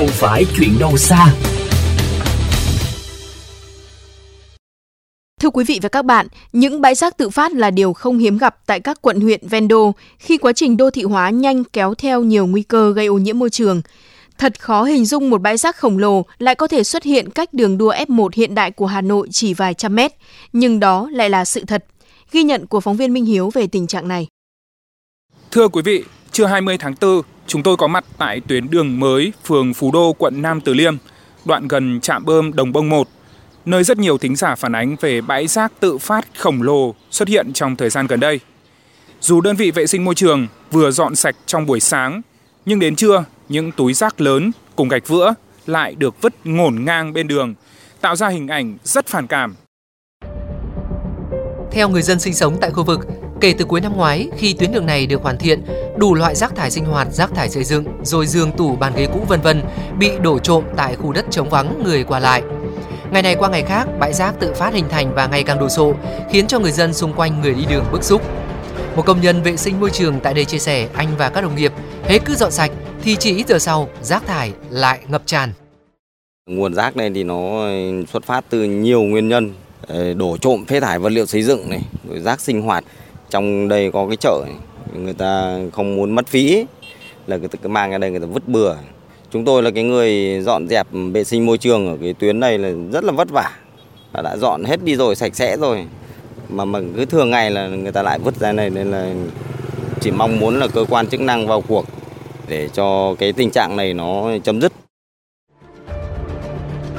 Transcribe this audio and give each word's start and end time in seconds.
không 0.00 0.08
phải 0.08 0.46
chuyện 0.56 0.78
đâu 0.78 0.96
xa. 0.96 1.34
Thưa 5.40 5.50
quý 5.50 5.64
vị 5.64 5.78
và 5.82 5.88
các 5.88 6.04
bạn, 6.04 6.26
những 6.52 6.80
bãi 6.80 6.94
rác 6.94 7.16
tự 7.16 7.30
phát 7.30 7.52
là 7.52 7.70
điều 7.70 7.92
không 7.92 8.18
hiếm 8.18 8.38
gặp 8.38 8.56
tại 8.66 8.80
các 8.80 9.02
quận 9.02 9.20
huyện 9.20 9.48
ven 9.48 9.68
đô 9.68 9.94
khi 10.18 10.38
quá 10.38 10.52
trình 10.52 10.76
đô 10.76 10.90
thị 10.90 11.02
hóa 11.02 11.30
nhanh 11.30 11.64
kéo 11.64 11.94
theo 11.94 12.22
nhiều 12.22 12.46
nguy 12.46 12.62
cơ 12.62 12.92
gây 12.92 13.06
ô 13.06 13.18
nhiễm 13.18 13.38
môi 13.38 13.50
trường. 13.50 13.82
Thật 14.38 14.60
khó 14.60 14.84
hình 14.84 15.06
dung 15.06 15.30
một 15.30 15.40
bãi 15.40 15.56
rác 15.56 15.76
khổng 15.76 15.98
lồ 15.98 16.24
lại 16.38 16.54
có 16.54 16.68
thể 16.68 16.84
xuất 16.84 17.02
hiện 17.02 17.30
cách 17.30 17.54
đường 17.54 17.78
đua 17.78 17.92
F1 17.92 18.28
hiện 18.34 18.54
đại 18.54 18.70
của 18.70 18.86
Hà 18.86 19.00
Nội 19.00 19.28
chỉ 19.30 19.54
vài 19.54 19.74
trăm 19.74 19.94
mét, 19.94 20.12
nhưng 20.52 20.80
đó 20.80 21.08
lại 21.12 21.30
là 21.30 21.44
sự 21.44 21.64
thật. 21.66 21.84
Ghi 22.32 22.42
nhận 22.42 22.66
của 22.66 22.80
phóng 22.80 22.96
viên 22.96 23.12
Minh 23.12 23.24
Hiếu 23.24 23.50
về 23.54 23.66
tình 23.66 23.86
trạng 23.86 24.08
này. 24.08 24.26
Thưa 25.50 25.68
quý 25.68 25.82
vị, 25.84 26.04
trưa 26.32 26.46
20 26.46 26.78
tháng 26.78 26.94
4, 27.00 27.22
chúng 27.50 27.62
tôi 27.62 27.76
có 27.76 27.86
mặt 27.86 28.04
tại 28.18 28.40
tuyến 28.40 28.70
đường 28.70 29.00
mới 29.00 29.32
phường 29.44 29.74
Phú 29.74 29.90
Đô, 29.92 30.12
quận 30.12 30.42
Nam 30.42 30.60
Từ 30.60 30.74
Liêm, 30.74 30.96
đoạn 31.44 31.68
gần 31.68 32.00
trạm 32.00 32.24
bơm 32.24 32.52
Đồng 32.52 32.72
Bông 32.72 32.88
1, 32.88 33.08
nơi 33.64 33.84
rất 33.84 33.98
nhiều 33.98 34.18
thính 34.18 34.36
giả 34.36 34.54
phản 34.54 34.72
ánh 34.72 34.96
về 35.00 35.20
bãi 35.20 35.46
rác 35.46 35.72
tự 35.80 35.98
phát 35.98 36.26
khổng 36.38 36.62
lồ 36.62 36.94
xuất 37.10 37.28
hiện 37.28 37.52
trong 37.52 37.76
thời 37.76 37.90
gian 37.90 38.06
gần 38.06 38.20
đây. 38.20 38.40
Dù 39.20 39.40
đơn 39.40 39.56
vị 39.56 39.70
vệ 39.70 39.86
sinh 39.86 40.04
môi 40.04 40.14
trường 40.14 40.46
vừa 40.70 40.90
dọn 40.90 41.16
sạch 41.16 41.36
trong 41.46 41.66
buổi 41.66 41.80
sáng, 41.80 42.22
nhưng 42.66 42.78
đến 42.78 42.96
trưa, 42.96 43.24
những 43.48 43.72
túi 43.72 43.94
rác 43.94 44.20
lớn 44.20 44.50
cùng 44.76 44.88
gạch 44.88 45.08
vữa 45.08 45.34
lại 45.66 45.94
được 45.94 46.22
vứt 46.22 46.34
ngổn 46.44 46.84
ngang 46.84 47.12
bên 47.12 47.28
đường, 47.28 47.54
tạo 48.00 48.16
ra 48.16 48.28
hình 48.28 48.48
ảnh 48.48 48.76
rất 48.84 49.06
phản 49.06 49.26
cảm. 49.26 49.54
Theo 51.70 51.88
người 51.88 52.02
dân 52.02 52.20
sinh 52.20 52.34
sống 52.34 52.58
tại 52.60 52.70
khu 52.70 52.84
vực, 52.84 53.00
kể 53.40 53.54
từ 53.58 53.64
cuối 53.64 53.80
năm 53.80 53.96
ngoái 53.96 54.28
khi 54.36 54.52
tuyến 54.52 54.72
đường 54.72 54.86
này 54.86 55.06
được 55.06 55.22
hoàn 55.22 55.38
thiện, 55.38 55.62
đủ 55.96 56.14
loại 56.14 56.34
rác 56.34 56.56
thải 56.56 56.70
sinh 56.70 56.84
hoạt, 56.84 57.08
rác 57.12 57.34
thải 57.34 57.50
xây 57.50 57.64
dựng, 57.64 57.84
rồi 58.02 58.26
giường 58.26 58.52
tủ 58.52 58.76
bàn 58.76 58.92
ghế 58.96 59.06
cũ 59.06 59.20
vân 59.28 59.40
vân 59.40 59.62
bị 59.98 60.10
đổ 60.22 60.38
trộm 60.38 60.64
tại 60.76 60.96
khu 60.96 61.12
đất 61.12 61.24
trống 61.30 61.48
vắng 61.48 61.82
người 61.84 62.04
qua 62.04 62.18
lại. 62.18 62.42
Ngày 63.10 63.22
này 63.22 63.36
qua 63.36 63.48
ngày 63.48 63.62
khác, 63.62 63.88
bãi 63.98 64.12
rác 64.12 64.40
tự 64.40 64.52
phát 64.54 64.74
hình 64.74 64.88
thành 64.88 65.14
và 65.14 65.26
ngày 65.26 65.42
càng 65.42 65.58
đồ 65.58 65.68
sộ, 65.68 65.94
khiến 66.30 66.46
cho 66.46 66.58
người 66.58 66.72
dân 66.72 66.94
xung 66.94 67.12
quanh 67.12 67.40
người 67.40 67.54
đi 67.54 67.64
đường 67.70 67.84
bức 67.92 68.04
xúc. 68.04 68.22
Một 68.96 69.02
công 69.06 69.20
nhân 69.20 69.42
vệ 69.42 69.56
sinh 69.56 69.80
môi 69.80 69.90
trường 69.90 70.20
tại 70.20 70.34
đây 70.34 70.44
chia 70.44 70.58
sẻ, 70.58 70.88
anh 70.94 71.08
và 71.18 71.28
các 71.28 71.40
đồng 71.40 71.56
nghiệp 71.56 71.72
hễ 72.04 72.18
cứ 72.18 72.34
dọn 72.34 72.50
sạch 72.50 72.70
thì 73.02 73.16
chỉ 73.16 73.36
ít 73.36 73.48
giờ 73.48 73.58
sau 73.58 73.88
rác 74.02 74.26
thải 74.26 74.52
lại 74.70 75.00
ngập 75.08 75.22
tràn. 75.26 75.52
Nguồn 76.46 76.74
rác 76.74 76.96
này 76.96 77.10
thì 77.14 77.24
nó 77.24 77.68
xuất 78.12 78.24
phát 78.24 78.44
từ 78.50 78.62
nhiều 78.62 79.02
nguyên 79.02 79.28
nhân, 79.28 79.54
ờ, 79.86 80.14
đổ 80.14 80.36
trộm 80.40 80.64
phế 80.64 80.80
thải 80.80 80.98
vật 80.98 81.12
liệu 81.12 81.26
xây 81.26 81.42
dựng 81.42 81.70
này, 81.70 81.80
rồi 82.08 82.20
rác 82.20 82.40
sinh 82.40 82.62
hoạt. 82.62 82.84
Trong 83.30 83.68
đây 83.68 83.90
có 83.92 84.06
cái 84.06 84.16
chợ 84.16 84.44
người 84.94 85.14
ta 85.14 85.58
không 85.72 85.96
muốn 85.96 86.10
mất 86.10 86.26
phí 86.26 86.64
là 87.26 87.36
người 87.36 87.48
ta 87.48 87.68
mang 87.68 87.90
ra 87.90 87.98
đây 87.98 88.10
người 88.10 88.20
ta 88.20 88.26
vứt 88.26 88.48
bừa. 88.48 88.74
Chúng 89.30 89.44
tôi 89.44 89.62
là 89.62 89.70
cái 89.70 89.84
người 89.84 90.40
dọn 90.42 90.68
dẹp 90.68 90.86
vệ 91.12 91.24
sinh 91.24 91.46
môi 91.46 91.58
trường 91.58 91.88
ở 91.88 91.96
cái 92.02 92.14
tuyến 92.14 92.40
này 92.40 92.58
là 92.58 92.70
rất 92.92 93.04
là 93.04 93.12
vất 93.12 93.30
vả. 93.30 93.50
Đã 94.22 94.36
dọn 94.36 94.64
hết 94.64 94.84
đi 94.84 94.96
rồi, 94.96 95.16
sạch 95.16 95.36
sẽ 95.36 95.56
rồi. 95.56 95.86
Mà 96.48 96.64
mà 96.64 96.80
cứ 96.96 97.04
thường 97.04 97.30
ngày 97.30 97.50
là 97.50 97.68
người 97.68 97.92
ta 97.92 98.02
lại 98.02 98.18
vứt 98.18 98.36
ra 98.36 98.52
này 98.52 98.70
nên 98.70 98.90
là 98.90 99.14
chỉ 100.00 100.10
mong 100.10 100.38
muốn 100.38 100.58
là 100.58 100.66
cơ 100.66 100.84
quan 100.90 101.06
chức 101.06 101.20
năng 101.20 101.46
vào 101.46 101.60
cuộc 101.60 101.86
để 102.48 102.68
cho 102.68 103.14
cái 103.18 103.32
tình 103.32 103.50
trạng 103.50 103.76
này 103.76 103.94
nó 103.94 104.30
chấm 104.44 104.60
dứt. 104.60 104.72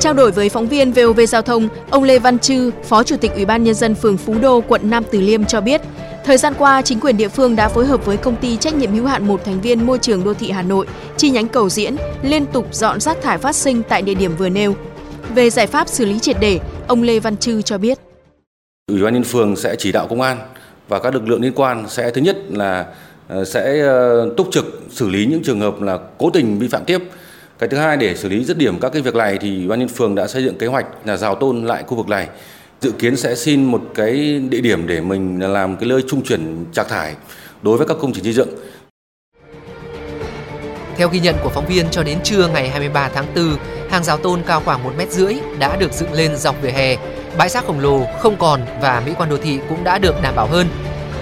Trao 0.00 0.12
đổi 0.12 0.30
với 0.30 0.48
phóng 0.48 0.68
viên 0.68 0.92
VOV 0.92 1.20
Giao 1.28 1.42
thông, 1.42 1.68
ông 1.90 2.02
Lê 2.02 2.18
Văn 2.18 2.38
Trư, 2.38 2.70
Phó 2.84 3.02
Chủ 3.02 3.16
tịch 3.16 3.32
Ủy 3.34 3.44
ban 3.44 3.64
Nhân 3.64 3.74
dân 3.74 3.94
phường 3.94 4.16
Phú 4.16 4.34
Đô, 4.42 4.60
quận 4.68 4.90
Nam 4.90 5.04
Từ 5.10 5.20
Liêm 5.20 5.44
cho 5.44 5.60
biết, 5.60 5.80
thời 6.24 6.36
gian 6.36 6.54
qua, 6.58 6.82
chính 6.82 7.00
quyền 7.00 7.16
địa 7.16 7.28
phương 7.28 7.56
đã 7.56 7.68
phối 7.68 7.86
hợp 7.86 8.06
với 8.06 8.16
công 8.16 8.36
ty 8.36 8.56
trách 8.56 8.74
nhiệm 8.74 8.92
hữu 8.92 9.06
hạn 9.06 9.26
một 9.26 9.44
thành 9.44 9.60
viên 9.60 9.86
môi 9.86 9.98
trường 9.98 10.24
đô 10.24 10.34
thị 10.34 10.50
Hà 10.50 10.62
Nội, 10.62 10.86
chi 11.16 11.30
nhánh 11.30 11.48
cầu 11.48 11.68
diễn, 11.68 11.96
liên 12.22 12.46
tục 12.46 12.74
dọn 12.74 13.00
rác 13.00 13.22
thải 13.22 13.38
phát 13.38 13.56
sinh 13.56 13.82
tại 13.88 14.02
địa 14.02 14.14
điểm 14.14 14.36
vừa 14.36 14.48
nêu. 14.48 14.74
Về 15.34 15.50
giải 15.50 15.66
pháp 15.66 15.88
xử 15.88 16.04
lý 16.04 16.18
triệt 16.18 16.36
để, 16.40 16.60
ông 16.88 17.02
Lê 17.02 17.20
Văn 17.20 17.36
Trư 17.36 17.62
cho 17.62 17.78
biết. 17.78 17.98
Ủy 18.86 19.02
ban 19.02 19.14
nhân 19.14 19.24
phường 19.24 19.56
sẽ 19.56 19.76
chỉ 19.78 19.92
đạo 19.92 20.06
công 20.10 20.20
an 20.20 20.38
và 20.88 20.98
các 20.98 21.14
lực 21.14 21.28
lượng 21.28 21.42
liên 21.42 21.52
quan 21.56 21.88
sẽ 21.88 22.10
thứ 22.10 22.20
nhất 22.20 22.36
là 22.50 22.86
ờ, 23.28 23.44
sẽ 23.44 23.80
ờ, 23.80 24.30
túc 24.36 24.48
trực 24.52 24.82
xử 24.90 25.08
lý 25.08 25.26
những 25.26 25.42
trường 25.42 25.60
hợp 25.60 25.82
là 25.82 25.98
cố 26.18 26.30
tình 26.30 26.58
vi 26.58 26.68
phạm 26.68 26.84
tiếp. 26.84 26.98
Cái 27.58 27.68
thứ 27.68 27.76
hai 27.76 27.96
để 27.96 28.16
xử 28.16 28.28
lý 28.28 28.44
dứt 28.44 28.58
điểm 28.58 28.80
các 28.80 28.92
cái 28.92 29.02
việc 29.02 29.14
này 29.14 29.38
thì 29.40 29.56
Ủy 29.56 29.68
ban 29.68 29.78
nhân 29.78 29.88
phường 29.88 30.14
đã 30.14 30.26
xây 30.26 30.44
dựng 30.44 30.58
kế 30.58 30.66
hoạch 30.66 30.86
là 31.04 31.16
rào 31.16 31.34
tôn 31.34 31.64
lại 31.64 31.84
khu 31.86 31.96
vực 31.96 32.08
này. 32.08 32.28
Dự 32.80 32.92
kiến 32.92 33.16
sẽ 33.16 33.34
xin 33.34 33.64
một 33.64 33.82
cái 33.94 34.40
địa 34.50 34.60
điểm 34.60 34.86
để 34.86 35.00
mình 35.00 35.40
làm 35.40 35.76
cái 35.76 35.88
nơi 35.88 36.02
trung 36.08 36.22
chuyển 36.24 36.64
trạc 36.72 36.88
thải 36.88 37.14
đối 37.62 37.78
với 37.78 37.86
các 37.86 37.96
công 38.00 38.12
trình 38.12 38.24
xây 38.24 38.32
dựng. 38.32 38.48
Theo 40.96 41.08
ghi 41.08 41.20
nhận 41.20 41.34
của 41.42 41.48
phóng 41.48 41.66
viên 41.66 41.90
cho 41.90 42.02
đến 42.02 42.18
trưa 42.24 42.48
ngày 42.48 42.68
23 42.68 43.10
tháng 43.14 43.26
4, 43.36 43.56
hàng 43.90 44.04
rào 44.04 44.16
tôn 44.16 44.42
cao 44.46 44.62
khoảng 44.64 44.84
1 44.84 44.92
mét 44.98 45.12
rưỡi 45.12 45.34
đã 45.58 45.76
được 45.76 45.92
dựng 45.92 46.12
lên 46.12 46.36
dọc 46.36 46.62
vỉa 46.62 46.70
hè. 46.70 46.96
Bãi 47.38 47.48
rác 47.48 47.64
khổng 47.66 47.80
lồ 47.80 48.06
không 48.20 48.36
còn 48.38 48.60
và 48.82 49.02
mỹ 49.06 49.12
quan 49.18 49.30
đô 49.30 49.36
thị 49.36 49.58
cũng 49.68 49.84
đã 49.84 49.98
được 49.98 50.14
đảm 50.22 50.34
bảo 50.36 50.46
hơn. 50.46 50.66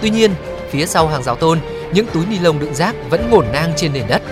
Tuy 0.00 0.10
nhiên, 0.10 0.30
phía 0.70 0.86
sau 0.86 1.08
hàng 1.08 1.22
rào 1.22 1.34
tôn, 1.34 1.58
những 1.92 2.06
túi 2.06 2.26
ni 2.26 2.38
lông 2.38 2.58
đựng 2.58 2.74
rác 2.74 2.94
vẫn 3.10 3.30
ngổn 3.30 3.46
ngang 3.52 3.72
trên 3.76 3.92
nền 3.92 4.04
đất. 4.08 4.22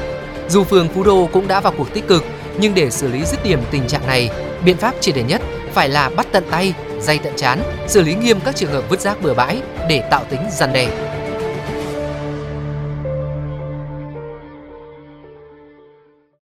Dù 0.48 0.64
phường 0.64 0.88
Phú 0.88 1.02
Đô 1.02 1.28
cũng 1.32 1.48
đã 1.48 1.60
vào 1.60 1.74
cuộc 1.78 1.94
tích 1.94 2.08
cực, 2.08 2.24
nhưng 2.60 2.74
để 2.74 2.90
xử 2.90 3.08
lý 3.08 3.24
dứt 3.24 3.44
điểm 3.44 3.60
tình 3.70 3.86
trạng 3.86 4.06
này, 4.06 4.30
biện 4.64 4.76
pháp 4.76 4.94
triệt 5.00 5.14
để 5.14 5.22
nhất 5.22 5.42
phải 5.72 5.88
là 5.88 6.08
bắt 6.08 6.26
tận 6.32 6.44
tay, 6.50 6.74
dây 7.06 7.18
tận 7.18 7.32
chán, 7.36 7.62
xử 7.88 8.02
lý 8.02 8.14
nghiêm 8.14 8.38
các 8.44 8.56
trường 8.56 8.70
hợp 8.70 8.84
vứt 8.88 9.00
rác 9.00 9.22
bừa 9.22 9.34
bãi 9.34 9.62
để 9.88 10.02
tạo 10.10 10.24
tính 10.30 10.40
răn 10.50 10.72
đe. 10.72 11.05